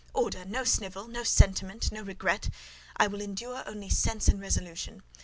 Order! 0.15 0.45
No 0.45 0.63
snivel!—no 0.63 1.21
sentiment!—no 1.23 2.01
regret! 2.01 2.49
I 2.97 3.05
will 3.05 3.21
endure 3.21 3.61
only 3.67 3.89
sense 3.91 4.27
and 4.27 4.41
resolution. 4.41 5.03